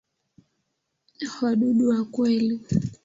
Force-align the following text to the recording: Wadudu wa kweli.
Wadudu 1.41 1.83
wa 1.89 2.05
kweli. 2.13 2.55